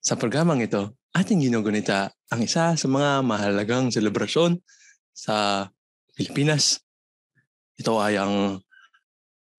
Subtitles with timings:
[0.00, 4.56] Sa programang ito, ating ginugunita ang isa sa mga mahalagang selebrasyon
[5.12, 5.68] sa
[6.16, 6.80] Pilipinas.
[7.76, 8.64] Ito ay ang,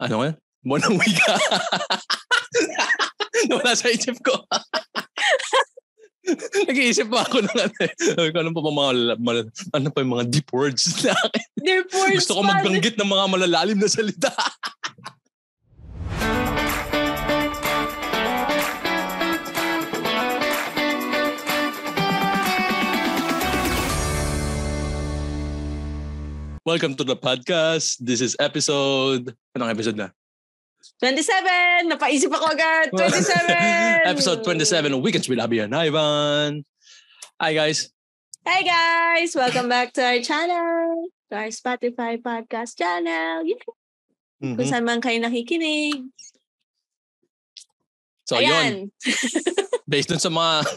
[0.01, 0.29] ano nga,
[0.65, 1.33] buwan ng wika.
[3.53, 4.33] Nawala sa isip ko.
[6.65, 7.93] Nag-iisip pa ako ng ano, eh.
[8.01, 11.13] Sabi ko, ano pa mga, mal- ano pa yung mga deep words na
[11.61, 14.33] Dear poor Gusto ko magbanggit ng mga malalalim na salita.
[26.61, 27.97] Welcome to the podcast.
[27.97, 29.33] This is episode...
[29.57, 30.13] Anong episode na?
[31.01, 31.89] 27!
[31.89, 32.93] Napaisip ako agad!
[33.01, 34.05] 27!
[34.05, 36.61] episode 27 of Weekends with Abby and Ivan.
[37.41, 37.89] Hi guys.
[38.45, 39.33] Hi guys!
[39.33, 41.09] Welcome back to our channel!
[41.33, 43.41] To our Spotify podcast channel!
[43.41, 43.65] Yeah.
[44.45, 44.61] Mhm.
[44.61, 46.13] Kung saan man kayo nakikinig.
[48.29, 48.73] So yun, Ayan!
[49.89, 50.61] based dun sa mga...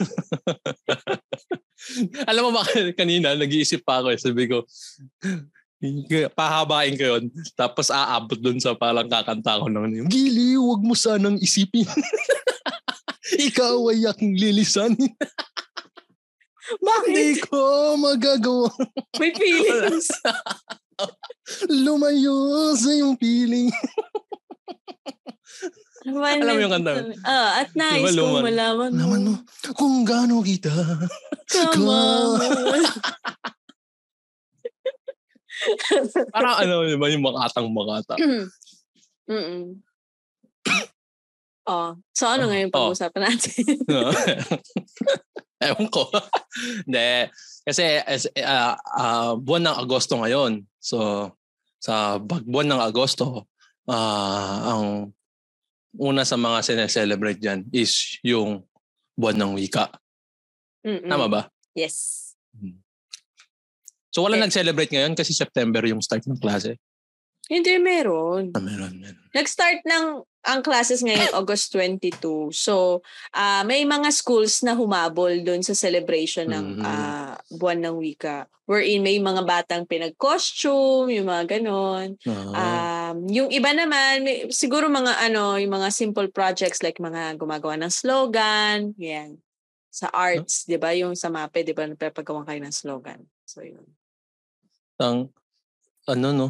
[2.33, 2.65] Alam mo ba,
[2.97, 4.19] kanina nag-iisip pa ako eh.
[4.21, 4.65] Sabi ko,
[6.33, 7.25] pahabain ko yun.
[7.55, 11.89] Tapos aabot dun sa parang kakanta ko ng yung Gili, huwag mo sanang isipin.
[13.49, 15.13] Ikaw ay aking lilisanin.
[16.89, 17.09] Bakit?
[17.13, 17.61] Hindi ko
[18.01, 18.73] magagawa.
[19.21, 20.09] May feelings.
[21.85, 23.69] Lumayo sa iyong feeling.
[26.05, 26.93] Naman, Alam mo yung kanta?
[27.25, 29.01] Ah, at nais Luman, kong malaman mo.
[29.01, 29.33] Naman mo,
[29.73, 30.73] kung gaano kita.
[31.49, 32.01] Kama.
[36.35, 38.15] Parang ano, di ba, yung makatang makata.
[39.31, 39.81] Mm-mm.
[41.65, 42.93] Oh, so ano Oh, ngayon oh.
[42.93, 43.65] pag-usapan natin?
[45.65, 46.13] Ewan ko.
[46.85, 47.33] Hindi.
[47.65, 50.61] Kasi as, ah, ah, buwan ng Agosto ngayon.
[50.77, 51.33] So,
[51.81, 53.49] sa buwan ng Agosto,
[53.89, 55.17] ah, ang
[55.97, 58.61] una sa mga sineselebrate dyan is yung
[59.17, 59.89] buwan ng wika.
[60.85, 61.09] Mm-mm.
[61.09, 61.49] Tama ba?
[61.73, 62.37] Yes.
[64.15, 64.43] So, wala Eh.
[64.47, 66.79] nag-celebrate ngayon kasi September yung start ng klase.
[67.45, 68.55] Hindi, meron.
[68.55, 69.21] Ah, meron, meron.
[69.35, 70.05] Nag-start ng
[70.45, 72.53] ang classes ngayon August 22.
[72.53, 73.01] So,
[73.33, 76.85] ah may mga schools na humabol doon sa celebration ng Mhm.
[76.85, 78.47] ah, buwan ng wika.
[78.65, 82.17] Wherein may mga batang pinag-costume, yung mga ganon.
[82.55, 87.37] Ah, Um, yung iba naman, may, siguro mga ano, yung mga simple projects like mga
[87.37, 89.37] gumagawa ng slogan, yan.
[89.93, 90.97] Sa arts, 'di ba?
[90.97, 93.21] Yung sa MAPE, 'di ba, napapagawa kayo ng slogan.
[93.45, 93.85] So, yun.
[95.05, 95.19] Ang,
[96.09, 96.49] ano no,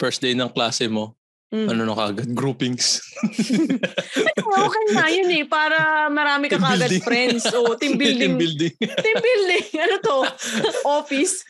[0.00, 1.14] first day ng klase mo,
[1.52, 1.68] Mm.
[1.68, 3.04] ano na kagad, groupings.
[4.64, 7.04] okay na yun eh, para marami ka kagad building.
[7.04, 7.44] friends.
[7.52, 8.40] O, team building.
[8.40, 8.72] Team building.
[8.80, 9.66] team building.
[9.76, 10.18] Ano to?
[10.88, 11.44] Office.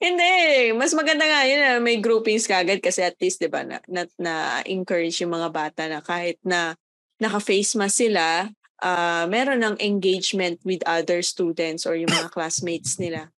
[0.00, 0.72] Hindi.
[0.72, 4.08] Mas maganda nga yun na may groupings kagad kasi at least, di ba, na, na,
[4.16, 6.80] na-encourage yung mga bata na kahit na
[7.20, 8.48] naka-face mask sila,
[8.80, 13.28] ah meron ng engagement with other students or yung mga classmates nila.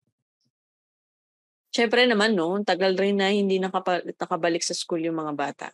[1.77, 5.69] Siyempre naman, no, tagal rin na hindi nakapa, nakabalik sa school yung mga bata.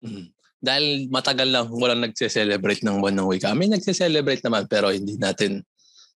[0.00, 0.32] Mm.
[0.56, 3.52] Dahil matagal lang walang nagse-celebrate ng buwan ng wika.
[3.52, 5.60] May nagse-celebrate naman pero hindi natin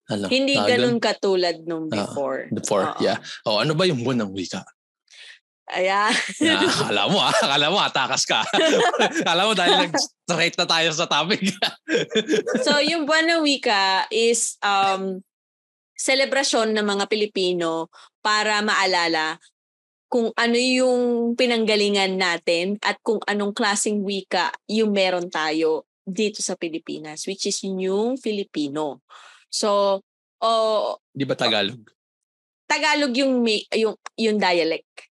[0.07, 2.47] ano, Hindi ganun katulad nung Ah, before.
[2.53, 3.01] Before, Oo.
[3.03, 3.17] yeah.
[3.44, 4.63] Oh, ano ba yung buwan ng wika?
[5.67, 6.16] Ayan.
[6.39, 8.39] Yeah, akala mo ah, akala mo atakas ka.
[9.25, 11.44] akala mo dahil nag-straight na tayo sa topic.
[12.66, 15.19] so, yung buwan ng wika is um,
[15.99, 17.91] selebrasyon ng mga Pilipino
[18.28, 19.40] para maalala
[20.12, 26.60] kung ano yung pinanggalingan natin at kung anong klaseng wika yung meron tayo dito sa
[26.60, 29.00] Pilipinas, which is yung Filipino.
[29.48, 30.00] So,
[30.44, 31.80] oh, Di ba Tagalog?
[32.68, 35.08] Tagalog yung yung yung dialect.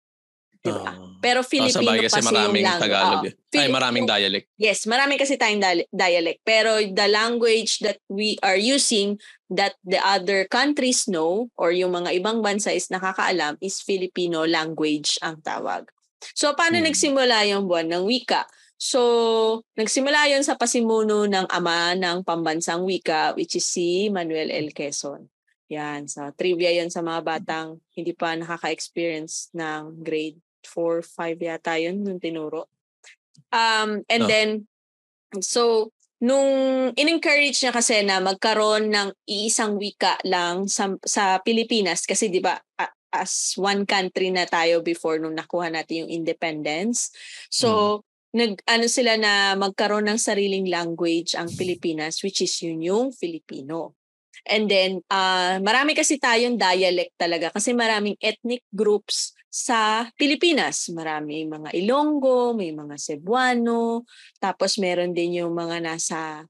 [0.66, 0.84] Diba?
[0.84, 0.96] Ah.
[1.16, 2.84] Pero Oh, Filipino sabay kasi kasi maraming yung language.
[2.84, 3.22] Tagalog.
[3.24, 4.46] Ay, Fili- maraming dialect.
[4.56, 6.38] Yes, marami kasi tayong dialect.
[6.44, 9.16] Pero the language that we are using
[9.48, 15.16] that the other countries know or yung mga ibang bansa is nakakaalam is Filipino language
[15.18, 15.88] ang tawag.
[16.32, 16.86] So, paano Hmm.
[16.86, 18.44] nagsimula yung buwan ng wika?
[18.76, 19.00] So,
[19.72, 24.68] nagsimula yon sa pasimuno ng ama ng pambansang wika which is si Manuel L.
[24.70, 25.32] Quezon.
[25.66, 31.78] Yan, sa trivia yon sa mga batang hindi pa nakaka-experience ng grade 4, 5 yata
[31.78, 32.66] yun nung tinuro.
[33.54, 34.30] Um, and Oh.
[34.30, 34.48] then,
[35.40, 36.48] so, nung
[36.96, 42.56] in-encourage niya kasi na magkaroon ng iisang wika lang sa, sa Pilipinas kasi di ba
[43.12, 47.12] as one country na tayo before nung nakuha natin yung independence.
[47.52, 48.02] So,
[48.36, 53.96] nag ano sila na magkaroon ng sariling language ang Pilipinas which is yun yung Filipino.
[54.48, 60.88] And then, ah marami kasi tayong dialect talaga kasi maraming ethnic groups sa Pilipinas.
[60.92, 64.04] Marami mga Ilonggo, may mga Cebuano,
[64.38, 66.44] tapos meron din yung mga nasa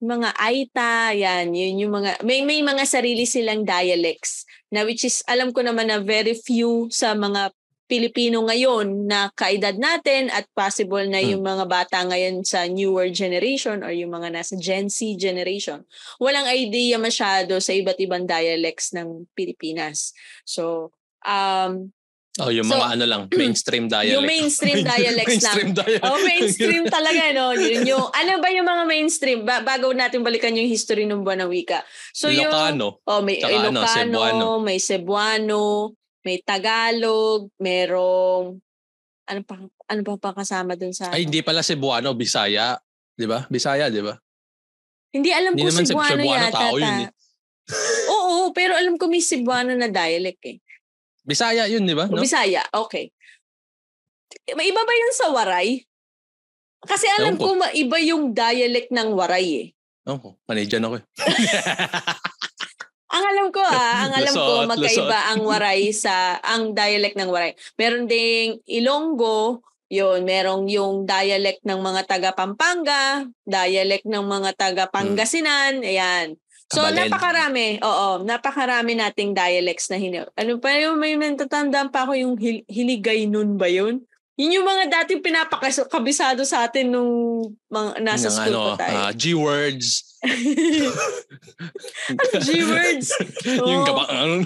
[0.00, 5.20] mga Aita, yan, yun yung mga, may, may mga sarili silang dialects na which is,
[5.28, 7.52] alam ko naman na very few sa mga
[7.84, 11.36] Pilipino ngayon na kaedad natin at possible na Hmm.
[11.36, 15.82] yung mga bata ngayon sa newer generation or yung mga nasa Gen Z generation,
[16.22, 20.14] walang idea masyado sa iba't ibang dialects ng Pilipinas.
[20.46, 20.94] So,
[21.26, 21.90] um,
[22.38, 24.14] Oh, yung So, mga ano lang, mainstream dialect.
[24.14, 25.50] yung mainstream dialects lang.
[25.50, 26.04] mainstream dialect.
[26.06, 27.50] Oh, mainstream talaga, no?
[27.52, 29.38] Yun yung, ano ba yung mga mainstream?
[29.42, 31.82] Ba- bago natin balikan yung history ng buwan ng wika.
[32.14, 33.02] So, yung, Ilocano.
[33.02, 34.46] oh, may Tsaka ano, Ilocano, Cebuano.
[34.62, 35.62] may Cebuano,
[36.20, 38.62] may Tagalog, merong,
[39.26, 39.54] ano pa,
[39.90, 42.78] ano pa pa kasama dun sa, Ay, hindi pala Cebuano, Bisaya.
[43.10, 43.42] Di ba?
[43.50, 44.14] Bisaya, di ba?
[45.10, 46.54] hindi alam Hindi ko Cebuano, Cebuano, yata.
[46.54, 47.10] tao yun eh.
[48.08, 50.62] Oo, pero alam ko may Cebuano na dialect eh.
[51.30, 52.10] Bisaya yun, di ba?
[52.10, 52.18] No?
[52.18, 53.14] Bisaya, okay.
[54.58, 55.86] May iba ba yun sa Waray?
[56.82, 57.54] Kasi alam Ewan ko.
[57.54, 59.66] ko maiba yung dialect ng Waray eh.
[60.10, 61.04] Oh, panidyan ako eh.
[63.10, 65.30] Ang alam ko ah, ang alam ko magkaiba lusot.
[65.34, 67.58] ang Waray sa ang dialect ng Waray.
[67.74, 74.86] Meron ding Ilonggo, yun, merong yung dialect ng mga taga Pampanga, dialect ng mga taga
[74.86, 76.38] Pangasinan, ayan.
[76.70, 77.10] So Kabalin.
[77.10, 80.22] napakarami, oo, napakarami nating dialects na hini.
[80.32, 84.00] Ano pa yung may natatandaan pa ako yung hil- hiligay nun ba yun?
[84.38, 87.10] Yun yung mga dating pinapakabisado sa atin nung
[87.66, 88.96] mga, nasa Yung school ano, pa tayo.
[88.96, 89.88] ah, G-words.
[92.40, 93.08] G-words.
[93.60, 93.84] yung Oo.
[93.84, 94.02] gaba...
[94.16, 94.44] ano yun?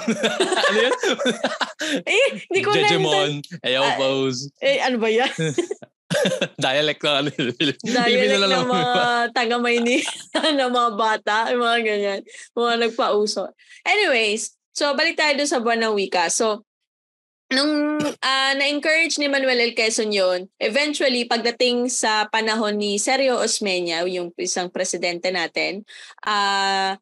[2.03, 3.31] Eh, hindi ko na Jejemon.
[3.61, 4.51] Ayaw Ah, pose.
[4.59, 5.31] Eh, ano ba yan?
[6.61, 7.31] Dialect na ano.
[7.31, 8.51] Dialect na lang.
[8.65, 8.95] ng mga
[9.33, 10.11] taga Maynila,
[10.61, 12.21] ng mga bata, yung mga ganyan.
[12.55, 13.51] Mga nagpauso.
[13.83, 16.29] Anyways, so balik tayo dun sa buwan ng wika.
[16.29, 16.63] So,
[17.53, 19.75] nung ah, na-encourage ni Manuel L.
[19.77, 25.85] Quezon yun, eventually, pagdating sa panahon ni Sergio Osmeña, yung isang presidente natin,
[26.25, 26.97] ah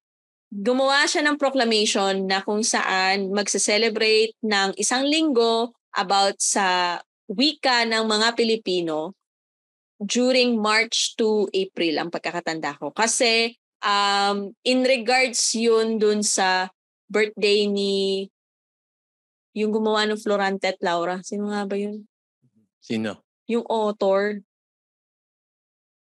[0.52, 7.00] gumawa siya ng proclamation na kung saan magse-celebrate ng isang linggo about sa
[7.32, 9.16] wika ng mga Pilipino
[9.96, 12.92] during March to April ang pagkakatanda ko.
[12.92, 16.68] Kasi um, in regards yun dun sa
[17.08, 18.26] birthday ni
[19.52, 21.20] yung gumawa ng Florante at Laura.
[21.24, 22.04] Sino nga ba yun?
[22.80, 23.20] Sino?
[23.48, 24.40] Yung author.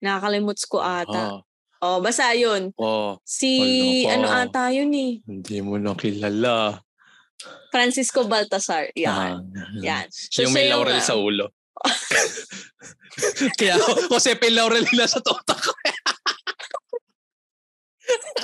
[0.02, 1.38] Nakakalimuts ko ata.
[1.38, 1.40] Ah,
[1.82, 2.70] Oh, basta yun.
[2.78, 5.18] oh, Si ano ata yun eh.
[5.26, 6.78] hindi mo na kilala.
[7.72, 8.92] Francisco Baltasar.
[8.92, 9.48] Yan.
[9.48, 10.06] Ah, Yan.
[10.12, 11.48] So, yung may laurel ah, sa ulo.
[13.58, 13.80] Kaya
[14.12, 14.52] Jose P.
[14.52, 15.72] Laurel nila sa tota ko.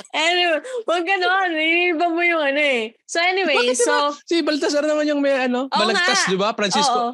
[0.09, 1.53] Anyway, wag ganon.
[1.53, 2.97] Iba mo yung ano eh.
[3.05, 4.17] So anyway, Bakit so...
[4.25, 6.31] Si Baltasar naman yung may ano, Oo balagtas, nga.
[6.33, 6.49] di ba?
[6.57, 6.97] Francisco.
[6.97, 7.11] Oo.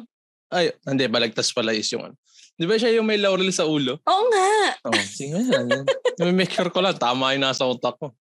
[0.48, 2.16] Ay, hindi, balagtas pala is yung ano.
[2.56, 4.00] Di ba siya yung may laurel sa ulo?
[4.00, 4.48] Oo nga.
[4.88, 5.68] Oo, sige yan.
[5.68, 5.84] yan.
[6.16, 8.16] May make sure ko lang, tama yung nasa utak ko.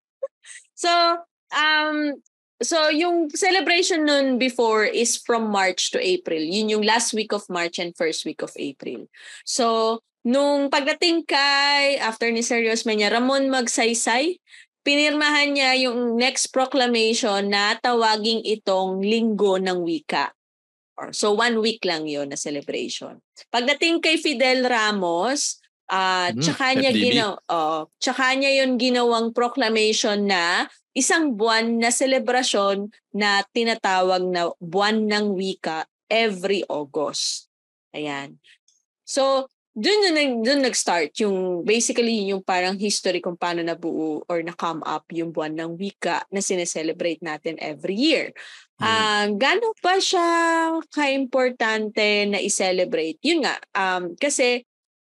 [0.74, 0.90] So,
[1.54, 2.18] um,
[2.62, 6.38] so yung celebration nun before is from March to April.
[6.38, 9.08] Yun yung last week of March and first week of April.
[9.42, 14.38] So, nung pagdating kay, after ni Serious Menya, Ramon Magsaysay,
[14.84, 20.30] pinirmahan niya yung next proclamation na tawaging itong Linggo ng Wika.
[21.10, 23.18] So, one week lang yon na celebration.
[23.50, 25.58] Pagdating kay Fidel Ramos,
[25.90, 31.90] ah Hmm, tsaka niya ginaw, oh, tsaka niya yon ginawang proclamation na isang buwan na
[31.90, 37.50] selebrasyon na tinatawag na buwan ng wika every August.
[37.90, 38.38] Ayan.
[39.02, 44.86] So, dun nag- dun nag-start yung basically yung parang history kung paano nabuo or na-come
[44.86, 48.30] up yung buwan ng wika na sineselebrate natin every year.
[48.78, 48.86] Hmm.
[48.86, 50.26] Ah, gaano pa siya
[50.94, 53.18] ka-importante na i-celebrate?
[53.26, 54.62] Yun nga, um, kasi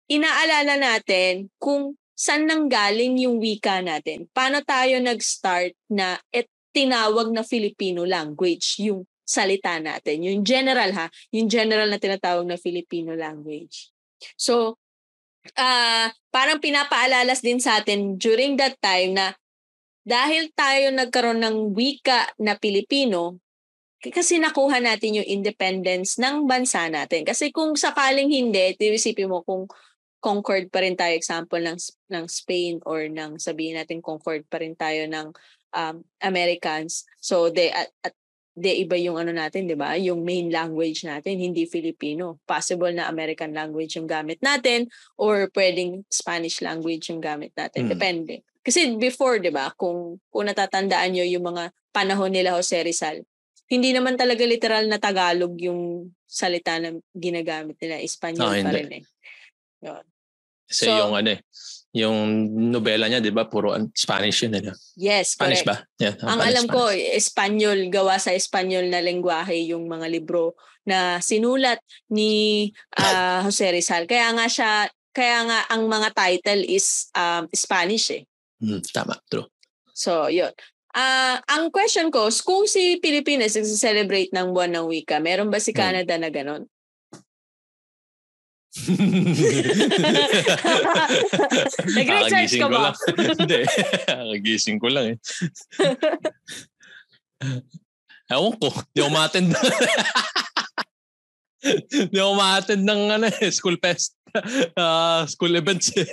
[0.09, 4.27] inaalala natin kung saan nanggaling yung wika natin.
[4.33, 10.25] Paano tayo nag-start na et tinawag na Filipino language, yung salita natin.
[10.25, 13.93] Yung general ha, yung general na tinatawag na Filipino language.
[14.37, 14.81] So,
[15.57, 19.37] ah parang pinapaalala din sa atin during that time na
[20.07, 23.43] dahil tayo nagkaroon ng wika na Pilipino,
[23.99, 27.27] kasi nakuha natin yung independence ng bansa natin.
[27.27, 29.67] Kasi kung sakaling hindi, isipin mo kung
[30.21, 31.79] concord pa rin tayo, example ng,
[32.13, 35.31] ng Spain or ng sabihin natin concord pa rin tayo ng
[35.77, 37.07] um, Americans.
[37.21, 38.15] So, they, at, at
[38.57, 40.01] de iba yung ano natin, 'di ba?
[40.01, 42.41] Yung main language natin hindi Filipino.
[42.49, 44.89] Possible na American language yung gamit natin
[45.21, 47.85] or pwedeng Spanish language yung gamit natin.
[47.85, 47.93] Hmm.
[47.93, 48.35] Depende.
[48.65, 53.21] Kasi before, 'di ba, kung kung natatandaan niyo yung mga panahon nila Jose Rizal,
[53.69, 58.91] hindi naman talaga literal na Tagalog yung salita na ginagamit nila, Espanyol Ah, pa rin
[58.91, 59.03] eh.
[59.83, 60.05] Yun.
[60.67, 61.41] Kasi So- yung ano eh,
[61.95, 62.19] yung
[62.69, 63.47] nobela niya, di ba?
[63.47, 64.59] Puro an- Spanish yun.
[64.59, 64.75] Eh.
[64.97, 65.87] Yes, Spanish correct.
[65.87, 66.03] ba?
[66.03, 67.09] Yeah, Ang Spanish, alam ko, Spanish.
[67.17, 70.53] Espanyol, gawa sa Espanyol na lengguwahe yung mga libro
[70.85, 71.79] na sinulat
[72.09, 74.05] ni ah, Jose Rizal.
[74.05, 74.71] Kaya nga siya,
[75.11, 78.23] kaya nga ang mga title is um, Spanish eh.
[78.59, 79.49] Hmm, tama, true.
[79.91, 80.53] So, yun.
[80.93, 85.71] Ah, ang question ko, kung si Pilipinas nagse-celebrate ng buwan ng wika, meron ba si
[85.71, 85.81] Hmm.
[85.81, 86.69] Canada na ganon?
[91.97, 92.79] Nag-research ka ko ba?
[92.91, 92.95] lang.
[93.41, 93.61] Hindi.
[94.07, 95.17] Kakagising ko lang eh.
[98.33, 98.69] Ewan ko.
[98.91, 99.49] Di ako ma-attend.
[102.11, 104.15] Di ako ma-attend ng ano, eh, school fest.
[104.75, 105.89] Ah, school events.
[105.95, 106.05] eh.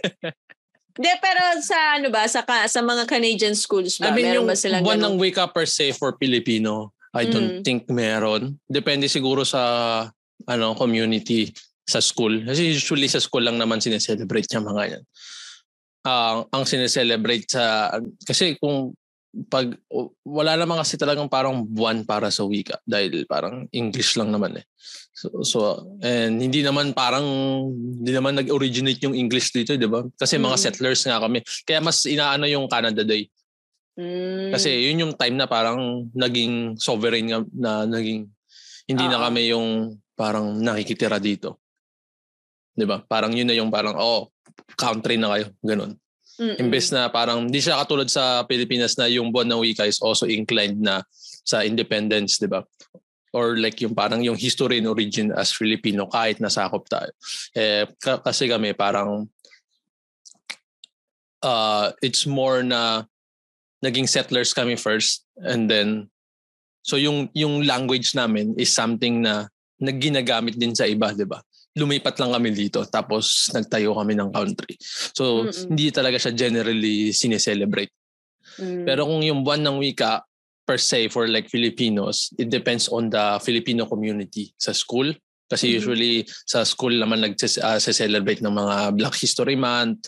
[0.94, 4.38] Hindi, pero sa ano ba, sa, ka- sa mga Canadian schools ba, I mean, meron
[4.40, 5.18] yung ba silang buwan ganon?
[5.18, 7.64] ng wake up per se for Filipino, I don't Mm.
[7.66, 8.62] think meron.
[8.64, 10.06] Depende siguro sa
[10.46, 11.48] ano community
[11.84, 12.44] sa school.
[12.48, 15.04] Kasi usually sa school lang naman sineselebrate yung mga yan.
[16.04, 17.92] Ang ang sineselebrate sa
[18.28, 18.92] kasi kung
[19.50, 19.66] pag
[20.22, 24.66] wala naman kasi talagang parang buwan para sa wika dahil parang English lang naman eh.
[25.16, 25.58] So, so
[26.06, 27.26] and hindi naman parang
[27.74, 30.06] hindi naman nag-originate yung English dito, 'di ba?
[30.20, 30.64] Kasi mga Mm.
[30.70, 31.42] settlers nga kami.
[31.66, 33.26] Kaya mas inaano yung Canada Day.
[33.98, 34.54] Mm.
[34.54, 38.30] Kasi yun yung time na parang naging sovereign nga, na naging
[38.86, 39.24] hindi na Oo.
[39.32, 41.63] kami yung parang nakikitira dito.
[42.74, 43.02] 'Di ba?
[43.06, 44.34] Parang yun na yung parang oh,
[44.78, 45.98] country na kayo, ganun.
[46.42, 46.58] Mm-mm.
[46.58, 50.26] Imbes na parang hindi siya katulad sa Pilipinas na yung buwan ng wika is also
[50.26, 51.06] inclined na
[51.46, 52.66] sa independence, 'di ba?
[53.34, 57.14] Or like yung parang yung history and origin as Filipino kahit nasakop tayo.
[57.54, 59.30] Eh ka- kasi kami parang
[61.46, 63.06] uh it's more na
[63.84, 66.08] naging settlers kami first and then
[66.82, 69.52] so yung yung language namin is something na
[69.84, 71.44] nagginagamit din sa iba, 'di ba?
[71.74, 74.78] Lumipat lang kami dito tapos nagtayo kami ng country.
[75.14, 75.74] So Mm-mm.
[75.74, 77.90] hindi talaga siya generally sineselebrate.
[78.62, 78.86] Mm.
[78.86, 80.22] Pero kung yung buwan ng wika
[80.64, 85.10] per se for like Filipinos, it depends on the Filipino community sa school.
[85.50, 85.76] Kasi Mhm.
[85.82, 86.14] usually
[86.46, 90.08] sa school naman nag-celebrate ng mga Black History Month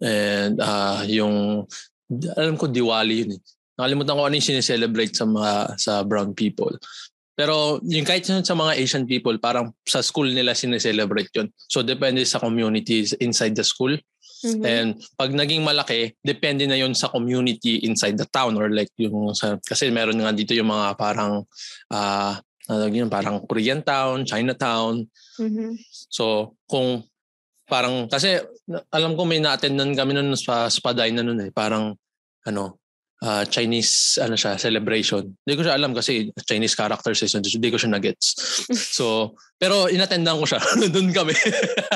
[0.00, 1.66] and ah, yung
[2.36, 3.40] alam ko Diwali yun eh.
[3.80, 6.72] Nakalimutan ko ano yung sineselebrate sa mga sa brown people.
[7.32, 11.48] Pero yung kahit yun sa mga Asian people, parang sa school nila sineselebrate yun.
[11.68, 13.96] So depende sa communities inside the school.
[14.42, 14.62] Mhm.
[14.66, 19.32] And pag naging malaki, depende na yon sa community inside the town or like yung
[19.32, 21.46] sa, kasi meron nga dito yung mga parang
[21.94, 22.36] ah
[22.68, 25.06] ano yun, parang Korean town, Chinatown.
[25.38, 25.78] Mhm.
[26.10, 27.06] So kung
[27.70, 28.42] parang kasi
[28.92, 31.94] alam ko may na-attendan kami noon sa Spaday na noon eh, parang
[32.44, 32.81] ano
[33.22, 35.22] ah, Chinese ano siya celebration.
[35.46, 38.34] Hindi ko siya alam kasi Chinese characters eh, so hindi ko siya na-gets.
[38.92, 40.60] So, pero inattendan ko siya.
[40.94, 41.32] Doon kami.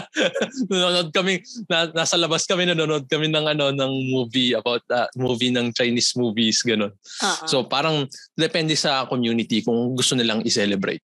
[0.71, 5.53] nanonood kami, na, nasa labas kami, nanonood kami ng ano ng movie about uh, movie
[5.53, 6.95] ng Chinese movies ganun.
[6.95, 7.45] Oo.
[7.45, 8.07] So parang
[8.39, 11.03] depende sa community kung gusto nilang i-celebrate.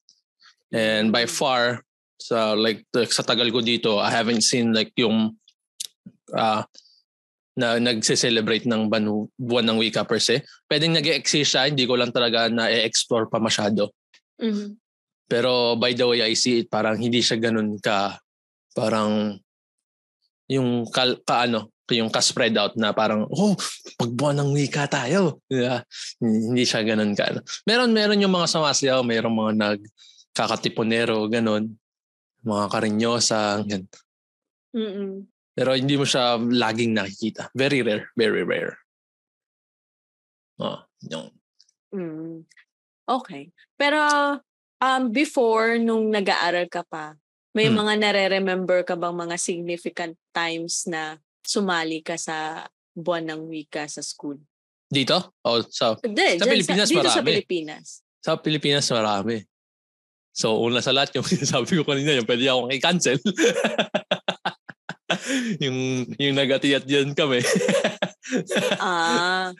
[0.74, 5.38] And by far sa like the- sa tagal ko dito, I haven't seen like yung
[6.36, 6.66] ah
[7.58, 10.46] na nagse-celebrate ng banu, buwan ng wika per se.
[10.70, 13.90] Pwedeng nag-exist siya, hindi ko lang talaga na-explore pa masyado.
[14.38, 14.78] Mhm.
[15.28, 18.22] Pero by the way I see it, parang hindi siya ganun ka,
[18.78, 19.36] parang
[20.48, 23.56] yung ka, ka ano, yung ka-spread out na parang, oh,
[23.96, 25.40] pag buwan ng wika tayo.
[25.48, 25.84] Yeah.
[26.20, 27.32] Hindi siya ganun ka.
[27.32, 27.40] ano.
[27.64, 31.80] Meron, meron yung mga sumasayaw, meron mga nagkakatiponero, ganun.
[32.44, 33.88] Mga karinyosa, ganun.
[34.76, 35.14] Mm-mm.
[35.58, 37.50] Pero hindi mo siya laging nakikita.
[37.58, 38.78] Very rare, very rare.
[40.62, 41.34] Oh, yung,
[41.88, 42.44] Mm.
[43.08, 43.50] Okay.
[43.80, 43.98] Pero
[44.78, 47.16] um before nung nag-aaral ka pa,
[47.56, 47.80] may Hmm.
[47.80, 54.04] mga nare-remember ka bang mga significant times na sumali ka sa buwan ng wika sa
[54.04, 54.36] school?
[54.88, 55.16] dito?
[55.44, 57.28] O sa, Hindi, Sa dyan Pilipinas, dito sa marami.
[57.34, 57.88] Pilipinas.
[58.20, 59.38] sa Pilipinas marami.
[60.32, 63.18] So, una sa lahat, yung sabi ko kanina, yung pwede akong i-cancel.
[65.64, 65.78] yung,
[66.20, 67.42] yung nag-atiyat dyan kami.
[68.84, 69.56] Ah,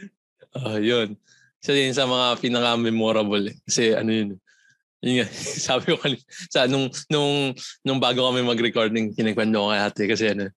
[0.52, 1.16] Ah, yun.
[1.64, 3.54] Isa din sa mga pinaka-memorable.
[3.54, 3.56] eh.
[3.64, 4.30] Kasi ano yun.
[5.00, 5.28] Yun nga,
[5.72, 6.20] sabi ko kanina,
[6.52, 7.54] sa nung, nung,
[7.86, 10.50] nung bago kami mag-recording, kinikwento ko kay ate kasi ano,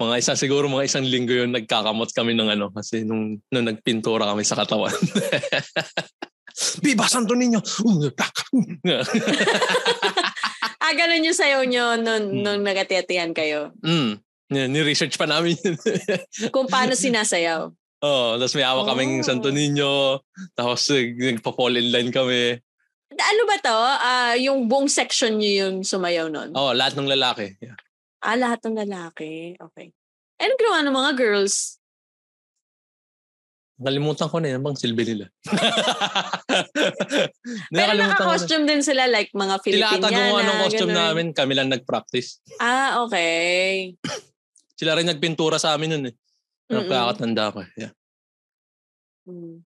[0.00, 4.26] mga isa siguro mga isang linggo yun nagkakamot kami ng ano kasi nung, nung nagpintura
[4.26, 4.90] kami sa katawan.
[6.82, 7.62] Viva Santo Niño!
[10.82, 13.70] ah ganun yung sayaw nyo nung, nung nagatiyatihan kayo.
[13.84, 14.18] mm.
[14.52, 15.76] Ni-research pa namin yun.
[16.54, 17.72] Kung paano sinasayaw.
[18.02, 19.26] oh, tapos may hawak kaming Oh.
[19.26, 20.20] Santo Niño.
[20.52, 22.58] Tapos nag- nagpa-fall in line kami.
[23.12, 23.78] Ano ba to?
[24.00, 26.56] Ah, yung buong section nyo yung sumayaw nun?
[26.56, 27.54] Oh, lahat ng lalaki.
[27.60, 27.76] Yeah.
[28.18, 29.54] Ah, lahat ng lalaki.
[29.54, 29.92] Okay.
[30.38, 31.76] Anong ginawa ng mga girls?
[33.76, 34.62] Nakalimutan ko na yun.
[34.62, 35.26] Bang silbi nila.
[37.68, 39.98] Pero naka-costume din sila like mga Filipiniana.
[39.98, 41.02] Sila ata gumawa ng costume ganun.
[41.02, 41.26] namin.
[41.34, 42.38] Kami lang nag-practice.
[42.58, 43.92] Ah, okay.
[44.82, 46.14] Sila rin nagpintura sa amin nun eh.
[46.66, 46.90] Mm-mm.
[46.90, 47.62] Nakakatanda ko.
[47.78, 47.94] Yeah.
[49.30, 49.62] Mm.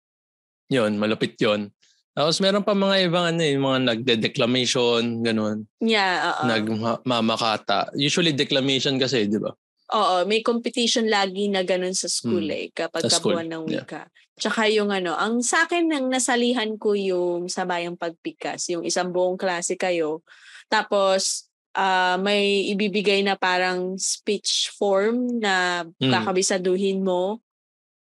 [0.71, 1.67] Yun, malupit yun.
[2.15, 5.67] Tapos meron pa mga ibang ano eh, mga nagde-declamation, ganun.
[5.83, 6.47] Yeah, oo.
[6.47, 7.91] Nagmamakata.
[7.99, 9.51] Usually declamation kasi, di ba?
[9.91, 12.55] Oo, may competition lagi na ganun sa school Mm.
[12.55, 13.83] eh, kapag Sa kabuuan ng yeah.
[13.83, 14.07] wika.
[14.39, 19.35] Tsaka yung ano, ang sa akin nang nasalihan ko yung sabayang pagpikas, yung isang buong
[19.35, 20.23] klase kayo.
[20.71, 26.11] Tapos, ah may ibibigay na parang speech form na Mm.
[26.11, 27.39] kakabisaduhin mo.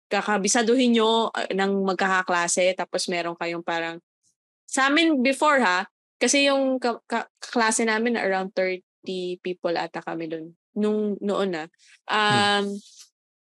[0.09, 2.73] Kakabisaduhin nyo ah, ng magkakaklase.
[2.77, 4.01] Tapos meron kayong parang,
[4.69, 8.81] sa amin before ha, kasi yung ka- ka- klase namin around 30
[9.43, 11.65] people ata kami doon nung noon na.
[12.09, 12.73] Um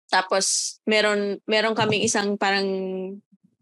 [0.10, 2.66] tapos meron meron kaming isang parang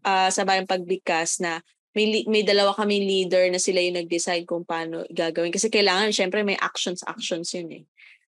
[0.00, 1.60] ah sabayang pagbigkas na
[1.98, 6.46] may may dalawa kaming leader na sila yung nag-decide kung paano gagawin kasi kailangan syempre
[6.46, 7.84] may actions actions yun eh.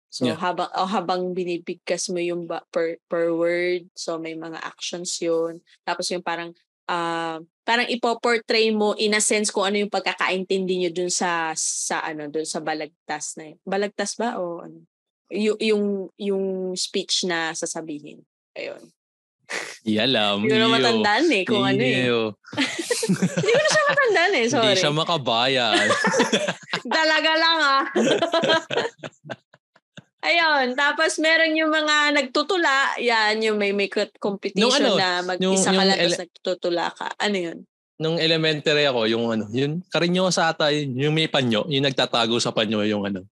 [0.10, 0.42] So Yeah.
[0.42, 5.62] habang oh, habang binibigkas mo yung ba, per per word, so may mga actions yun.
[5.86, 6.50] Tapos yung parang
[6.90, 12.02] ah parang ipo-portray mo in a sense kung ano yung pagkakaintindi niyo dun sa sa
[12.02, 13.58] ano dun sa balagtas na yun.
[13.62, 14.82] Balagtas ba o ano?
[15.30, 15.84] Yung yung
[16.18, 18.26] yung speech na sasabihin.
[18.58, 18.82] Ayun.
[19.82, 20.46] Di alam.
[20.46, 20.76] Hindi ko na Iyo.
[20.76, 21.96] matandaan eh kung ano eh.
[22.06, 22.22] Iyo.
[23.40, 24.64] Hindi ko na siya matandaan eh, sorry.
[24.70, 25.88] Hindi siya makabayan.
[27.00, 27.84] Talaga lang ah.
[30.20, 33.88] Ayun, tapos meron yung mga nagtutula, yan yung may may
[34.20, 37.08] competition Nung ano, na yung- mag-isa ka yung lang ele- nagtutula ka.
[37.16, 37.58] Ano yun?
[38.00, 42.52] Nung elementary ako, yung ano, yun, karinyosa ata, yun, yung may panyo, yung nagtatago sa
[42.52, 43.28] panyo, yung ano,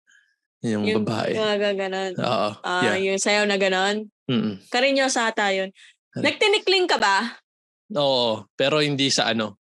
[0.64, 1.38] yung, babae.
[1.38, 2.14] Yung mga ganon.
[2.18, 2.50] Oo.
[2.66, 2.98] Ah, yeah.
[3.12, 4.10] Yung sayaw na ganon.
[4.28, 4.60] Mm-mm.
[4.68, 5.70] Karinyo sa ata yun.
[6.24, 7.38] Nagtinikling ka ba?
[7.94, 9.56] Oo, pero hindi sa ano,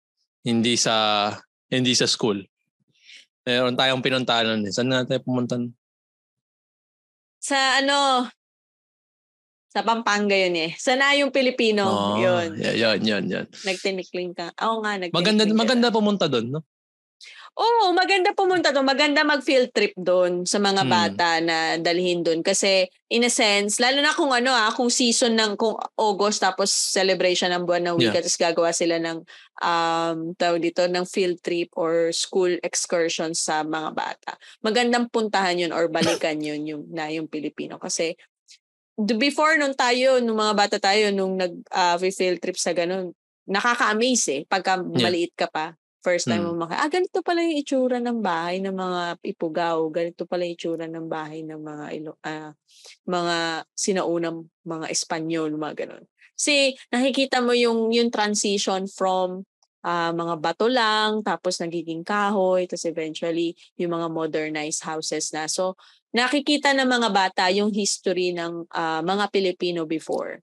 [0.43, 1.29] hindi sa
[1.67, 2.43] hindi sa school.
[3.43, 4.67] Meron tayong pinuntahan nun.
[4.67, 4.71] eh.
[4.71, 5.59] Saan na tayo pumunta?
[7.43, 8.31] Sa ano?
[9.73, 10.71] Sa Pampanga yun eh.
[10.77, 11.83] Sana yung Pilipino.
[11.83, 12.61] Oo, yun.
[12.61, 13.47] yeah, yun, yun, yun.
[13.65, 14.53] Nagtinikling ka.
[14.62, 15.55] Oo nga, nagtinikling Maganda, ka.
[15.57, 16.61] maganda pumunta doon, no?
[17.53, 18.88] Oo, maganda pumunta doon.
[18.88, 20.88] Maganda mag-field trip doon sa mga Hmm.
[20.88, 22.41] bata na dalhin doon.
[22.41, 26.73] Kasi in a sense, lalo na kung ano ah, kung season ng kung August tapos
[26.73, 28.25] celebration ng buwan ng wika Yeah.
[28.25, 29.21] tapos gagawa sila ng
[29.61, 34.33] um, tawag dito, ng field trip or school excursion sa mga bata.
[34.65, 37.77] Magandang puntahan yun or balikan yun yung, na yung Pilipino.
[37.77, 38.17] Kasi
[38.97, 43.12] before nung tayo, nung mga bata tayo, nung nag ah, field trip sa ganun,
[43.45, 44.43] nakaka-amaze eh.
[44.49, 45.12] Pagka Yeah.
[45.12, 45.77] maliit ka pa.
[46.03, 46.51] First time Mm.
[46.51, 49.79] mo maka, ah, ganito pala yung itsura ng bahay ng mga ipugaw.
[49.95, 52.51] Ganito pala yung itsura ng bahay ng mga ilo, ah,
[53.07, 56.05] mga sinaunang mga Espanyol, mga ganun.
[56.35, 59.47] Kasi nakikita mo yung, yung transition from
[59.87, 65.47] ah, mga bato lang, tapos nagiging kahoy, tapos eventually yung mga modernized houses na.
[65.47, 65.79] So,
[66.15, 70.43] nakikita ng mga bata yung history ng ah, mga Pilipino before.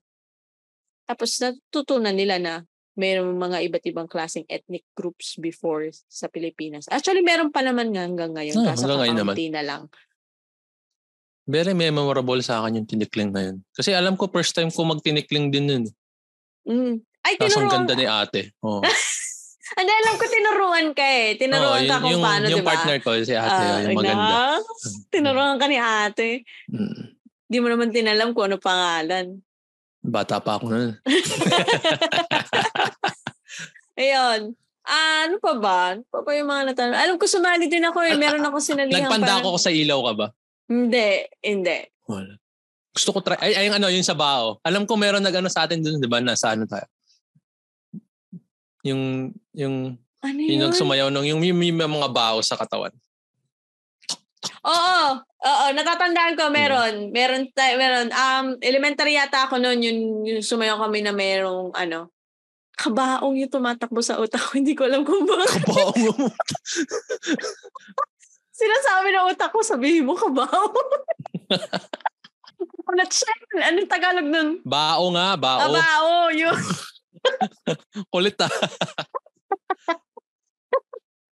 [1.08, 2.54] Tapos natutunan nila na
[3.00, 6.84] mayroong mga iba't ibang klaseng ethnic groups before sa Pilipinas.
[6.86, 8.60] Actually, meron pa naman nga hanggang ngayon.
[8.60, 9.34] Ah, kaso hanggang ngayon naman.
[9.50, 9.82] na lang.
[11.48, 13.56] Very memorable sa akin yung tinikling na yun.
[13.72, 15.84] Kasi alam ko first time ko magtinikling din nun.
[15.88, 15.94] eh.
[16.68, 16.94] Mm.
[17.20, 18.52] Ay, Tapos ang ganda ni ate.
[18.60, 18.80] Oh.
[19.76, 21.34] Ano, alam ko tinuruan ka eh.
[21.36, 22.70] Tinuruan ka yun- kung yung, paano, yung di ba?
[22.70, 24.14] partner ko, si ate, Ah, yung maganda.
[24.14, 24.60] na,
[25.10, 26.28] tinuruan ka ni ate.
[26.70, 27.18] Mm.
[27.50, 29.42] Di mo naman tinalam kung ano pangalan.
[30.00, 30.90] Bata pa ako nun.
[34.00, 34.56] Ayun.
[34.80, 35.78] Ah, ano pa ba?
[35.92, 36.96] Ano pa ba yung mga natanong?
[36.96, 38.16] Alam ko sumali din ako eh.
[38.16, 39.06] Meron ako sinalihan.
[39.06, 40.26] Nagpanda parang- ako sa ilaw ka ba?
[40.66, 41.08] Hindi,
[41.44, 41.78] hindi.
[42.08, 42.32] Wala.
[42.90, 43.38] Gusto ko try.
[43.38, 44.56] Ay, ay, yung ano, yung sa bao.
[44.64, 46.18] Alam ko meron nag-ano sa atin dun, di ba?
[46.18, 46.88] Nasa ano tayo?
[48.82, 50.72] Yung, yung, Ano yung yun?
[50.72, 52.90] nagsumayaw nung, yung, yung, yung mga bao sa katawan.
[54.64, 56.54] Oo, oo, natatandaan ko Hmm.
[56.56, 56.94] meron.
[57.12, 58.08] Meron tayo, meron.
[58.08, 62.08] Um elementary yata ako noon yung, yung sumayaw kami na merong ano
[62.80, 64.50] kabaong yung tumatakbo sa utak ko.
[64.58, 65.68] Hindi ko alam kung bakit.
[65.68, 66.28] Kabao mo.
[68.60, 70.76] Sinasabi ng utak ko, sabihin mo kabaong.
[72.90, 73.30] Ano siya?
[73.70, 74.48] Anong Tagalog nun?
[74.66, 75.62] Bao nga, bao.
[75.62, 76.58] Kabao, yun.
[78.10, 78.50] Kulit ah.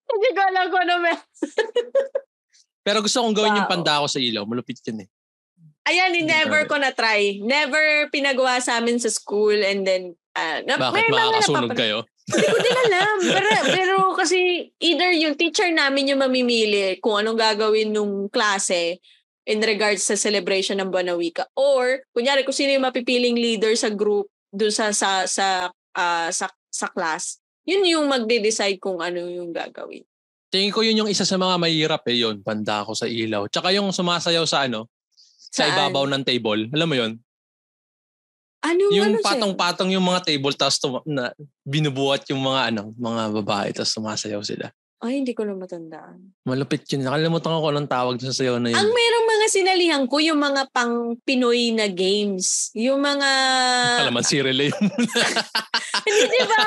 [0.06, 1.26] Hindi ko alam kung ano meron.
[2.86, 3.74] Pero gusto kong gawin yung Bao.
[3.74, 4.46] panda ko sa ilaw.
[4.46, 5.08] Malupit yun eh.
[5.90, 7.42] Ayan, never ko na try.
[7.42, 10.94] Never pinagawa sa amin sa school and then ah, na, Bakit?
[10.94, 11.98] may Makakasunog kayo?
[12.30, 13.16] Hindi ko din alam.
[13.18, 14.38] Pero, pero kasi
[14.78, 19.02] either yung teacher namin yung mamimili kung anong gagawin nung klase,
[19.48, 21.48] in regards sa celebration ng Buwan ng Wika.
[21.56, 26.52] Or, kunyari, kung sino yung mapipiling leader sa group doon sa sa sa uh, sa
[26.68, 30.04] sa class, yun yung magde-decide kung ano yung gagawin.
[30.52, 33.48] Tingin ko yun yung isa sa mga mahirap eh yun, panda ako sa ilaw.
[33.48, 34.88] Tsaka yung sumasayaw sa ano,
[35.48, 35.52] Saan?
[35.52, 36.68] sa ibabaw ng table.
[36.72, 37.12] Alam mo yun?
[38.58, 41.30] Ano, yung ano patong-patong yung mga table tapos tum- na,
[41.62, 44.66] binubuhat yung mga ano, mga babae tapos sumasayaw sila.
[44.98, 46.34] Ay, hindi ko na matandaan.
[46.42, 47.06] Malupit yun.
[47.06, 48.82] Nakalimutan ko anong tawag sa sayo na yun.
[48.82, 52.74] Ang merong mga sinalihan ko, yung mga pang Pinoy na games.
[52.74, 53.30] Yung mga...
[54.02, 54.74] Kalaman si relay
[56.06, 56.64] Hindi, di ba?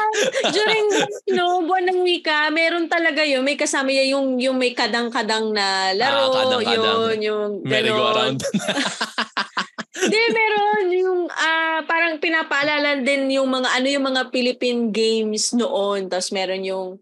[0.47, 0.87] During,
[1.35, 3.43] no, buwan ng wika, meron talaga yun.
[3.43, 6.31] May kasama yan yung, yung may kadang-kadang na laro.
[6.31, 6.99] Ah, kadang-kadang.
[7.11, 8.39] Yun, yung Merry-go-around.
[10.01, 16.09] Hindi, meron yung uh, parang pinapaalala din yung mga ano yung mga Philippine games noon.
[16.09, 16.97] Tapos meron yung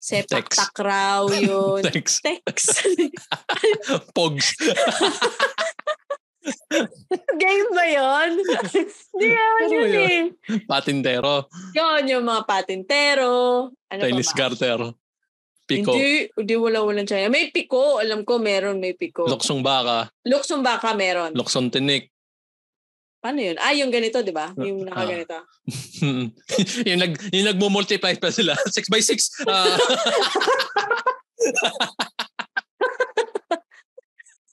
[0.00, 0.56] Sepak Tex.
[0.56, 1.84] takraw yun.
[1.92, 2.24] Tex.
[2.24, 2.56] Tex.
[4.16, 4.56] Pogs.
[7.36, 8.30] Game ba yun?
[9.12, 10.20] Hindi yun ano yun, eh.
[10.64, 11.52] Patintero.
[11.76, 13.68] Yun, yung mga patintero.
[13.92, 14.80] Ano Tennis garter.
[15.68, 15.92] Piko.
[15.92, 17.28] Hindi, hindi wala walang China.
[17.28, 19.28] May piko, alam ko meron may piko.
[19.28, 20.08] Luksong baka.
[20.24, 21.36] Luksong baka meron.
[21.36, 22.08] Luksong tinik.
[23.20, 23.60] Paano yun?
[23.60, 24.48] Ah, yung ganito, di ba?
[24.56, 24.96] Yung ah.
[24.96, 25.44] nakaganito.
[26.88, 28.56] yung, nag, yung nagmo-multiply pa sila.
[28.72, 29.44] 6 by 6.
[29.44, 29.76] Uh.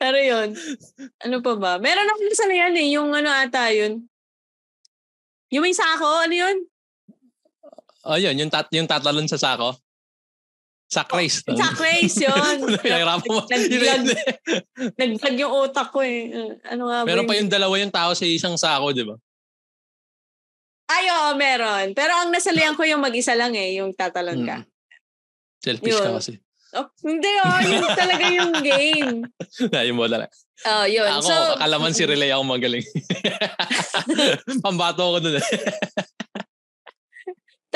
[0.03, 0.51] Pero yun.
[1.23, 1.80] Ano pa ba?
[1.80, 2.91] Meron ako sa yan eh.
[2.99, 4.03] Yung ano ata yun.
[5.47, 6.67] Yung may sako, ano yun?
[8.03, 8.36] Oh, yun.
[8.36, 9.80] Yung, tat, yung tatalon sa sako.
[10.88, 11.43] Sack race.
[11.52, 12.63] Oh, race yun.
[12.84, 13.43] Pinahirapan mo.
[13.43, 14.08] Naglag,
[14.95, 16.32] naglag yung utak ko eh.
[16.63, 19.19] Ano nga Meron pa yung dalawa yung tao sa isang sako, di ba?
[20.88, 21.91] Ay, oo, meron.
[21.91, 24.63] Pero ang nasalihan ko yung mag-isa lang eh, yung tatalon ka.
[24.63, 24.67] Hmm.
[25.60, 26.06] Selfish yun.
[26.08, 26.34] ka kasi.
[26.76, 29.17] Oh, hindi oh, yun talaga yung game.
[29.80, 30.32] Ayun mo talaga.
[30.67, 31.08] Oh, yun.
[31.08, 32.86] Ako, so, akalaman si Relay ako magaling.
[34.63, 35.45] Pambato ako dun eh.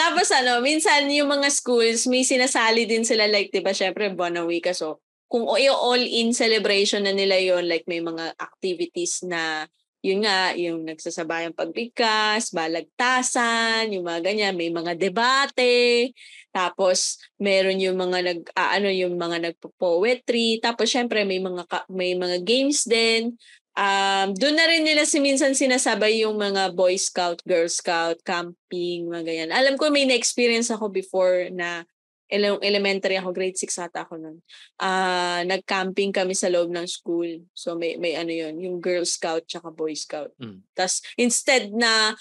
[0.01, 4.41] Tapos ano, minsan yung mga schools, may sinasali din sila like, di ba, syempre, buwan
[4.41, 4.73] ng wika.
[4.73, 4.97] So,
[5.29, 9.69] kung all-in celebration na nila yon like may mga activities na
[10.01, 16.17] yun nga, yung nagsasabayang pagbigkas, balagtasan, yung mga ganyan, may mga debate,
[16.49, 22.17] tapos meron yung mga nag uh, ano yung mga nagpo-poetry, tapos syempre may mga may
[22.17, 23.37] mga games din
[23.77, 29.07] um, doon na rin nila si minsan sinasabay yung mga Boy Scout, Girl Scout, camping,
[29.07, 29.51] mga ganyan.
[29.51, 31.83] Alam ko may na-experience ako before na
[32.31, 34.37] ele- elementary ako, grade 6 ata ako nun.
[34.79, 37.43] Uh, nag-camping kami sa loob ng school.
[37.51, 40.31] So may, may ano yun, yung Girl Scout tsaka Boy Scout.
[40.39, 40.63] Mm.
[40.71, 42.15] Tapos instead na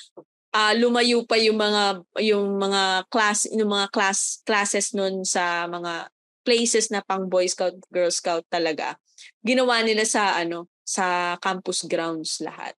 [0.50, 6.10] uh, lumayo pa yung mga yung mga class yung mga class classes nun sa mga
[6.42, 8.98] places na pang Boy Scout, Girl Scout talaga.
[9.44, 12.74] Ginawa nila sa ano, sa campus grounds lahat.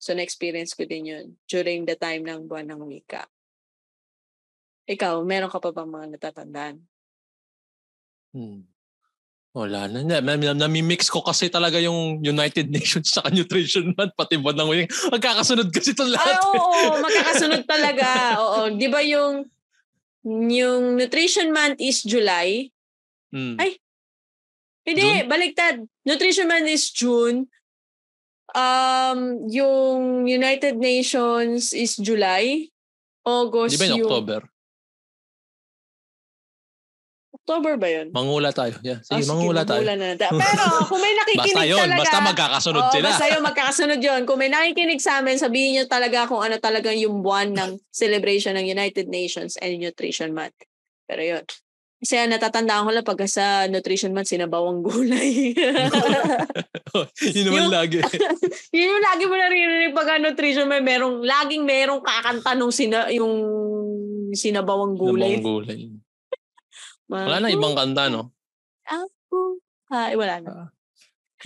[0.00, 3.28] So, na-experience ko din yun during the time ng buwan ng wika.
[4.88, 6.76] Ikaw, meron ka pa bang mga natatandaan?
[8.32, 8.64] Hmm.
[9.56, 10.20] Wala na.
[10.52, 15.12] Nami-mix ko kasi talaga yung United Nations sa Nutrition Month, pati buwan ng wika.
[15.12, 16.40] Magkakasunod kasi ito lahat.
[16.40, 18.08] Ay, oo, oo, magkakasunod talaga.
[18.40, 18.60] oo.
[18.72, 19.44] Di ba yung
[20.24, 22.72] yung Nutrition Month is July?
[23.32, 23.60] Hmm.
[23.60, 23.76] Ay,
[24.86, 25.26] hindi, June?
[25.26, 25.76] baliktad.
[26.06, 27.50] Nutrition Month is June.
[28.54, 32.70] Um, yung United Nations is July.
[33.26, 34.40] August Di ba yung, yung October?
[37.46, 38.10] October ba yun?
[38.10, 38.74] Mangula tayo.
[38.82, 39.02] Yeah.
[39.06, 39.86] Sige, oh, mangula tayo.
[39.86, 40.18] Na.
[40.18, 42.00] Pero kung may nakikinig basta yun, talaga.
[42.02, 43.06] Basta magkakasunod oh, sila.
[43.06, 44.20] Basta yun, magkakasunod yun.
[44.26, 48.58] Kung may nakikinig sa amin, sabihin nyo talaga kung ano talaga yung buwan ng celebration
[48.58, 50.58] ng United Nations and Nutrition Month.
[51.06, 51.44] Pero yun.
[51.96, 55.56] Kasi natatandaan ko lang pag sa nutrition month, sinabawang gulay.
[57.32, 58.04] yun naman yung, lagi.
[58.76, 63.32] yun yung lagi mo naririnig pag nutrition month, merong, laging merong kakanta nung sina, yung
[64.36, 65.40] sinabawang gulay.
[65.40, 65.80] Sinabawang gulay.
[67.08, 68.28] wala na ibang kanta, no?
[68.84, 69.56] Ako.
[69.88, 70.52] Ah, wala na.
[70.52, 70.68] Uh,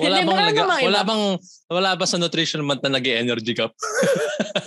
[0.07, 1.25] wala bang naga, wala bang
[1.67, 3.75] wala ba sa nutrition month na nag-energy cup?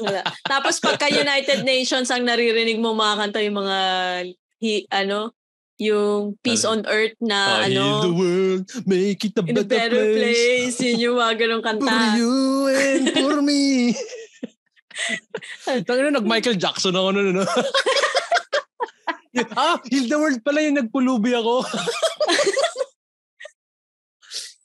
[0.04, 0.20] wala.
[0.44, 3.78] Tapos pagka United Nations ang naririnig mo mga kanta yung mga
[4.60, 5.32] hi, ano
[5.84, 10.80] yung peace on earth na I ano the world make it a, better, better place.
[10.80, 12.34] place yun yung mga ganong kanta for you
[12.72, 13.92] and for me
[15.86, 17.46] Tangina nag Michael Jackson ako noon no
[19.60, 21.66] ah heal the world pala yung nagpulubi ako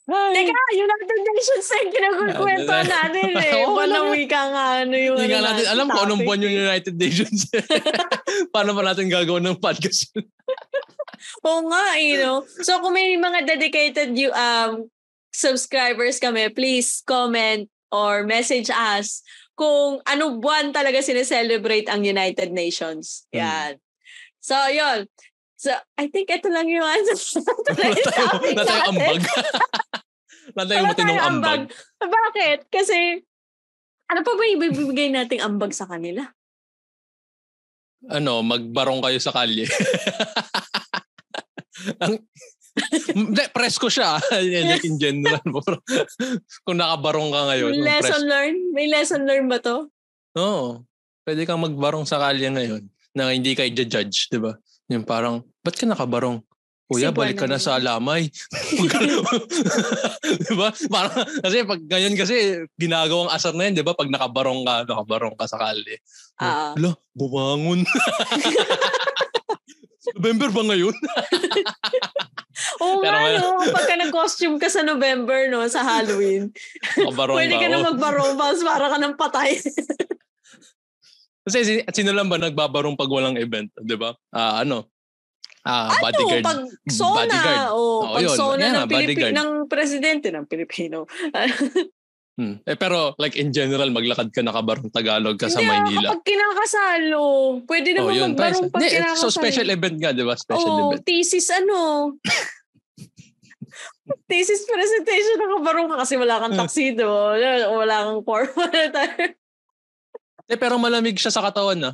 [0.08, 0.40] Ay.
[0.40, 3.60] Teka, United Nations yung kinagkwento natin eh.
[3.60, 5.20] Oo, Walang wika nga ano yung...
[5.20, 7.52] Hindi ano natin alam ko anong buwan yung United Nations.
[8.48, 10.08] Paano pa natin gagawin ng podcast?
[11.46, 12.42] Oo nga, you know.
[12.62, 14.90] So kung may mga dedicated you um
[15.30, 19.22] subscribers kami, please comment or message us
[19.58, 23.26] kung ano buwan talaga sineselebrate ang United Nations.
[23.34, 23.42] Hmm.
[23.42, 23.72] Yan.
[24.38, 25.10] So, yun.
[25.58, 27.42] So, I think ito lang yung answer.
[28.54, 29.22] na tayo ambag.
[30.56, 31.62] Wala matinong tayong ambag.
[31.98, 32.70] Bakit?
[32.70, 33.18] Kasi,
[34.06, 36.30] ano pa ba ibibigay nating ambag sa kanila?
[38.06, 39.66] Ano, magbarong kayo sa kalye.
[42.02, 42.14] Ang,
[43.14, 44.22] hindi, presko siya.
[44.70, 45.42] like in general.
[46.62, 47.72] Kung nakabarong ka ngayon.
[47.82, 48.30] lesson presko.
[48.30, 48.62] learned?
[48.74, 49.90] May lesson learned ba to?
[50.38, 50.86] Oo.
[51.26, 54.56] Pwede kang magbarong sa kalye ngayon na hindi kayo judge, di ba?
[54.88, 56.40] Yung parang, ba't ka nakabarong?
[56.88, 58.32] Kuya, balik ka na sa alamay.
[60.48, 60.72] di ba?
[60.88, 63.92] Parang, kasi pag ngayon kasi, ginagawang asar na yun, di ba?
[63.92, 66.00] Pag nakabarong ka, nakabarong ka sa kalye.
[66.40, 66.72] Ah.
[66.72, 67.84] Hala, bumangon.
[70.16, 70.94] November ba ngayon?
[72.82, 73.70] Oo Pero nga, ngayon- no?
[73.70, 75.66] Pagka nag-costume ka sa November, no?
[75.68, 76.50] Sa Halloween.
[76.96, 77.86] Pwede ka na oh.
[77.92, 79.58] magbarong, mas para ka ng patay.
[81.48, 84.12] Kasi si- sino lang ba nagbabarong pag walang event, 'di ba?
[84.28, 84.84] Ah, ano?
[85.64, 86.44] Ah, ano, bodyguard.
[86.44, 87.68] pag sona, Bodyguard.
[87.72, 88.36] o Oo, pag yun.
[88.36, 89.34] sona Yan ng, bodyguard.
[89.34, 91.04] ng presidente ng Pilipino.
[92.38, 92.62] Hmm.
[92.62, 96.08] Eh, pero like in general, maglakad ka nakabarong Tagalog ka sa Hindi, ah, Maynila.
[96.14, 97.22] kapag kinakasalo,
[97.66, 98.22] pwede naman Oh, yun.
[98.30, 99.20] magbarong pag Hindi, kinakasalo.
[99.20, 100.34] so special event nga, 'di ba?
[100.38, 101.02] Special oh, event.
[101.02, 101.78] thesis ano?
[104.30, 106.62] thesis presentation nakabarong ka kasi wala kang Hmm.
[106.62, 107.10] tuxedo.
[107.74, 109.34] Wala, kang formal attire.
[110.48, 111.92] Eh, pero malamig siya sa katawan na.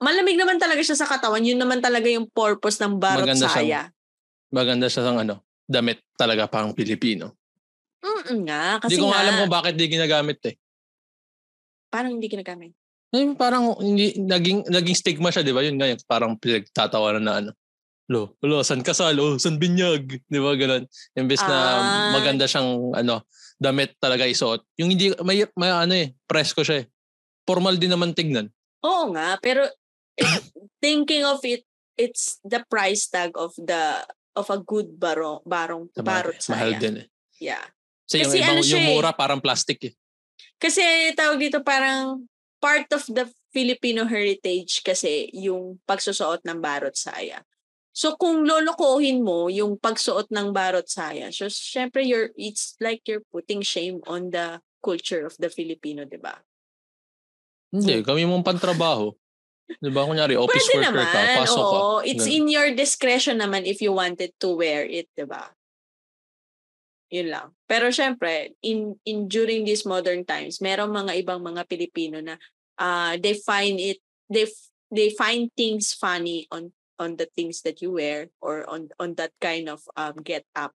[0.00, 1.44] Malamig naman talaga siya sa katawan.
[1.44, 3.52] Yun naman talaga yung purpose ng barot Maganda saya.
[3.52, 3.92] siyang-
[4.48, 5.34] Maganda siya ng ano,
[5.68, 7.36] damit talaga pang Pilipino.
[8.02, 10.56] Mm nga, kasi Hindi ko nga, alam kung bakit di ginagamit eh.
[11.92, 12.72] parang hindi ginagamit.
[13.12, 15.60] Eh, parang hindi, naging, naging stigma siya, di ba?
[15.60, 17.50] Yun nga, yung parang pinagtatawanan na ano.
[18.08, 19.14] Lo, lo, san kasal?
[19.20, 20.24] Oh, san binyag?
[20.24, 20.56] Di ba?
[20.56, 20.88] Ganun.
[21.12, 22.10] Imbes na Ah.
[22.16, 23.28] maganda siyang, ano,
[23.60, 24.64] damit talaga isuot.
[24.80, 26.86] Yung hindi, may, may ano eh, presko siya eh.
[27.44, 28.48] Formal din naman tignan.
[28.82, 29.68] Oo nga, pero
[30.82, 31.62] thinking of it,
[32.00, 36.56] it's the price tag of the of a good barong barong barot saya.
[36.56, 37.06] Mahal din eh.
[37.38, 37.62] Yeah.
[38.12, 38.90] Kasi, Kasi yung, ibang, ano siya yung eh.
[38.92, 39.94] mura parang plastic eh.
[40.60, 40.82] Kasi
[41.16, 42.28] tawag dito parang
[42.60, 47.40] part of the Filipino heritage kasi yung pagsusuot ng barot saya.
[47.92, 53.24] So kung lolokohin mo yung pagsuot ng barot saya, so syempre you're it's like you're
[53.28, 56.40] putting shame on the culture of the Filipino, 'di ba?
[57.72, 59.12] Hindi, kami mong pantrabaho.
[59.80, 60.04] Di ba?
[60.04, 61.08] Kunyari, office Pwede worker naman.
[61.08, 61.76] ka, pasok ka.
[61.80, 61.96] oo.
[62.04, 62.36] It's Ganun.
[62.36, 65.52] in your discretion naman if you wanted to wear it, 'di ba?
[67.12, 67.52] Yun lang.
[67.68, 72.40] Pero syempre, in, in during these modern times, merong mga ibang mga Pilipino na
[72.80, 74.00] uh, they find it
[74.32, 74.48] they
[74.88, 79.36] they find things funny on on the things that you wear or on on that
[79.44, 80.72] kind of um, get up.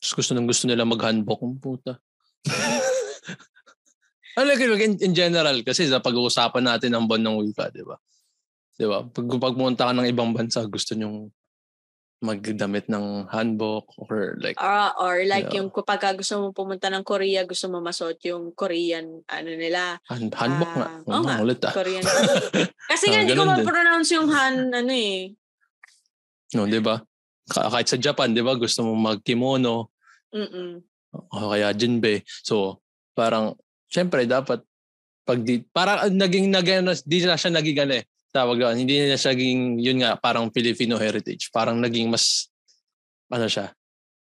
[0.00, 1.44] Gusto nang gusto nila mag-handbook.
[1.60, 2.00] Puta.
[4.40, 8.00] ano like, in, in general, kasi sa pag-uusapan natin ang buwan ng wika, di ba?
[8.74, 9.04] Di ba?
[9.04, 11.28] Pag pagpunta ka ng ibang bansa, gusto nyong
[12.22, 15.58] magdamit ng handbook or like, Uh, or like Yeah.
[15.58, 20.30] yung kapag gusto mo pumunta ng Korea, gusto mo masuot yung Korean ano nila, hand,
[20.32, 20.86] handbook nga.
[20.86, 21.36] Ah, Oo oo nga.
[21.42, 21.74] ulit ah.
[21.74, 22.06] Korean.
[22.90, 25.34] Kasi nga Ah, hindi ko ma-pronounce yung han ano eh.
[26.54, 27.02] No, di ba?
[27.44, 28.54] Ka- Kahit sa Japan, di ba?
[28.54, 29.90] Gusto mo mag-kimono
[30.30, 30.78] Mm-mm.
[31.10, 32.22] o kaya jinbe.
[32.40, 32.80] So,
[33.12, 34.62] parang, syempre, dapat
[35.22, 39.14] pag di, parang naging, naging, di na siya naging ano eh, tawag doon, hindi na
[39.14, 41.52] siya naging, yun nga, parang Filipino heritage.
[41.52, 42.48] Parang naging mas,
[43.28, 43.76] ano siya,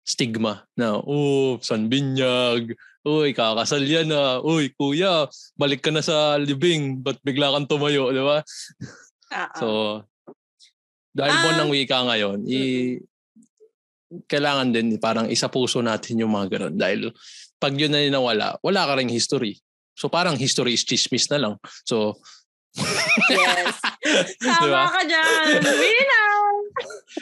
[0.03, 2.75] stigma na, oh, San Binyag,
[3.07, 8.11] uy, kakasal yan na, uy, kuya, balik ka na sa libing, ba't bigla kang tumayo,
[8.11, 8.43] di ba?
[9.31, 9.55] Ah, ah.
[9.55, 9.67] So,
[11.15, 11.41] dahil Ah.
[11.47, 12.59] buwan ng wika ngayon, i,
[14.29, 16.75] kailangan din parang isa puso natin yung mga ganun.
[16.77, 17.09] Dahil
[17.57, 19.57] pag yun na nawala, wala ka rin history.
[19.97, 21.55] So parang history is chismis na lang.
[21.85, 22.17] So,
[23.29, 23.77] yes.
[24.43, 24.83] Tama Diba?
[24.89, 25.61] ka dyan.
[25.61, 26.41] Winaw!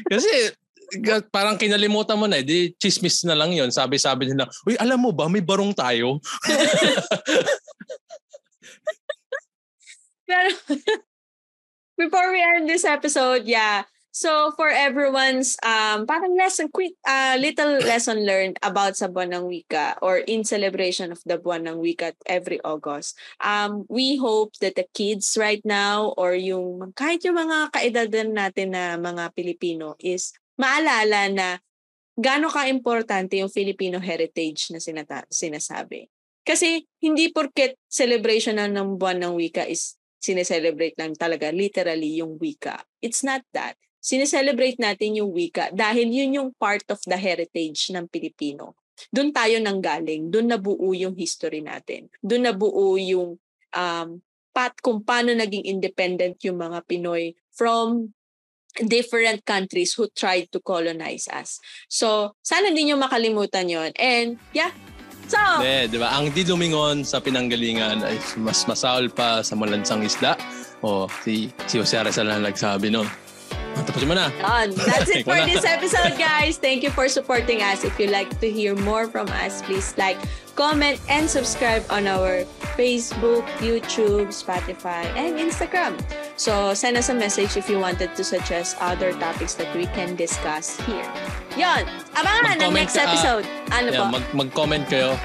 [0.07, 0.55] kasi
[1.31, 2.45] parang kinalimutan mo na eh.
[2.45, 6.19] Di chismis na lang yon Sabi-sabi nila, uy, alam mo ba, may barong tayo.
[10.31, 10.49] Pero,
[11.99, 13.83] before we end this episode, yeah.
[14.11, 19.47] So, for everyone's um, parang lesson, quick, uh, little lesson learned about sa buwan ng
[19.47, 23.15] wika or in celebration of the buwan ng wika every August.
[23.39, 28.75] Um, we hope that the kids right now or yung kahit yung mga kaedadan natin
[28.75, 31.47] na mga Pilipino is maalala na
[32.19, 36.11] gaano ka-importante yung Filipino heritage na sinata- sinasabi.
[36.43, 42.35] Kasi hindi porket celebration na ng buwan ng wika is sineselebrate lang talaga literally yung
[42.35, 42.83] wika.
[42.99, 43.79] It's not that.
[44.01, 48.73] Sineselebrate natin yung wika dahil yun yung part of the heritage ng Pilipino.
[49.09, 52.05] doon tayo nanggaling, doon nabuo yung history natin.
[52.21, 53.41] Doon nabuo yung
[53.73, 54.09] um,
[54.53, 58.13] pat kung paano naging independent yung mga Pinoy from
[58.85, 61.57] different countries who tried to colonize us.
[61.89, 64.69] So, sana hindi nyo makalimutan yon And, yeah,
[65.31, 66.11] So, De, di ba?
[66.11, 70.35] Ang di lumingon sa pinanggalingan ay mas masaol pa sa malansang isla.
[70.83, 73.07] O, si, si Jose Arezal na nagsabi no.
[73.75, 74.29] Tapos mo na.
[74.75, 76.57] That's it for this episode, guys.
[76.57, 77.83] Thank you for supporting us.
[77.83, 80.17] If you like to hear more from us, please like,
[80.55, 82.43] comment, and subscribe on our
[82.77, 85.97] Facebook, YouTube, Spotify, and Instagram.
[86.35, 90.15] So, send us a message if you wanted to suggest other topics that we can
[90.15, 91.07] discuss here.
[91.59, 91.83] Yon!
[92.11, 93.45] Abangan ng next ka, episode.
[93.71, 94.03] Ano yeah, po?
[94.11, 95.15] Mag, mag-comment kayo.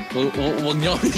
[0.62, 1.10] Huwag niyo kami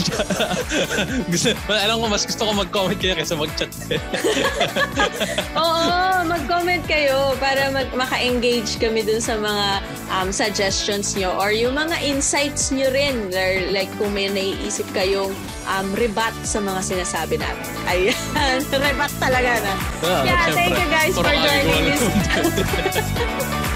[1.32, 3.68] gusto, Alam ko, mas gusto ko mag-comment kayo kaysa mag-chat.
[5.60, 9.66] Oo, mag-comment kayo para mag- maka-engage kami dun sa mga
[10.08, 13.28] um, suggestions nyo or yung mga insights nyo rin.
[13.32, 15.36] Or like kung may naiisip kayong
[15.68, 17.68] um, rebat sa mga sinasabi natin.
[17.88, 19.72] Ayan, rebat talaga na.
[20.00, 23.67] Yeah, yeah thank you guys for joining this.